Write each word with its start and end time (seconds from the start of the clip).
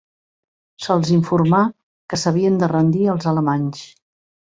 Se'ls 0.85 1.11
informà 1.17 1.61
que 2.09 2.21
s'havien 2.25 2.61
de 2.65 2.73
rendir 2.75 3.07
als 3.15 3.33
alemanys. 3.37 3.89